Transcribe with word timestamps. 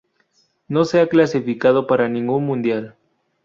No 0.67 0.83
se 0.85 0.99
ha 0.99 1.05
clasificado 1.05 1.85
para 1.85 2.09
ningún 2.09 2.43
mundial. 2.47 2.95